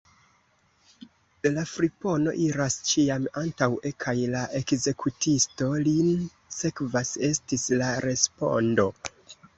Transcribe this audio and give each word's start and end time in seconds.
La 1.57 1.65
fripono 1.71 2.33
iras 2.45 2.77
ĉiam 2.91 3.27
antaŭe, 3.43 3.91
kaj 4.05 4.15
la 4.37 4.41
ekzekutisto 4.61 5.69
lin 5.89 6.11
sekvas, 6.57 7.13
estis 7.31 7.71
la 7.83 7.95
respondo. 8.11 8.89